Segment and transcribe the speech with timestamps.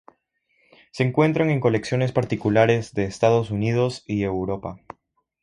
[0.91, 4.79] Se encuentran en colecciones particulares de Estados Unidos y Europa.